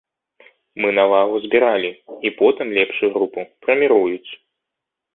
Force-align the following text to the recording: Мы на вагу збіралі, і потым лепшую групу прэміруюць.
Мы 0.85 0.89
на 0.99 1.03
вагу 1.11 1.35
збіралі, 1.43 1.91
і 2.29 2.33
потым 2.41 2.67
лепшую 2.81 3.09
групу 3.19 3.39
прэміруюць. 3.67 4.29